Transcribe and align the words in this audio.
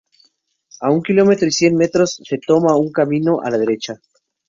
A 0.79 0.89
un 0.89 1.03
kilómetro 1.03 1.45
y 1.47 1.51
cien 1.51 1.75
metros 1.75 2.19
se 2.23 2.39
toma 2.39 2.75
un 2.75 2.91
camino 2.91 3.39
a 3.43 3.51
la 3.51 3.59
derecha. 3.59 3.99